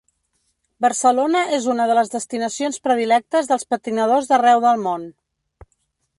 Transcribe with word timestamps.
Barcelona 0.85 1.43
és 1.57 1.67
una 1.75 1.87
de 1.91 1.97
les 1.99 2.09
destinacions 2.15 2.81
predilectes 2.89 3.53
dels 3.53 3.69
patinadors 3.75 4.33
d’arreu 4.33 4.65
del 4.69 4.85
món. 4.89 5.07